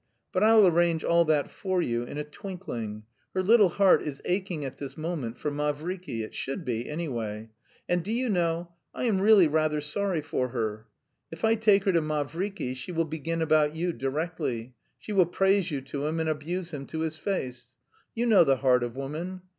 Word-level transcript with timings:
But 0.31 0.41
I'll 0.41 0.65
arrange 0.65 1.03
all 1.03 1.25
that 1.25 1.47
for 1.51 1.79
you 1.79 2.01
in 2.01 2.17
a 2.17 2.23
twinkling: 2.23 3.03
her 3.35 3.43
little 3.43 3.69
heart 3.69 4.01
is 4.01 4.19
aching 4.25 4.65
at 4.65 4.79
this 4.79 4.97
moment 4.97 5.37
for 5.37 5.51
Mavriky; 5.51 6.23
it 6.23 6.33
should 6.33 6.65
be, 6.65 6.89
anyway.... 6.89 7.51
And, 7.87 8.03
do 8.03 8.11
you 8.11 8.27
know, 8.27 8.71
I 8.95 9.03
am 9.03 9.21
really 9.21 9.45
rather 9.47 9.79
sorry 9.79 10.21
for 10.21 10.47
her? 10.47 10.87
If 11.31 11.45
I 11.45 11.53
take 11.53 11.83
her 11.83 11.91
to 11.91 12.01
Mavriky 12.01 12.75
she 12.75 12.91
will 12.91 13.05
begin 13.05 13.43
about 13.43 13.75
you 13.75 13.93
directly; 13.93 14.73
she 14.97 15.11
will 15.13 15.27
praise 15.27 15.69
you 15.69 15.81
to 15.81 16.07
him 16.07 16.19
and 16.19 16.27
abuse 16.29 16.71
him 16.71 16.87
to 16.87 17.01
his 17.01 17.17
face. 17.17 17.75
You 18.15 18.25
know 18.25 18.43
the 18.43 18.57
heart 18.57 18.81
of 18.81 18.95
woman! 18.95 19.41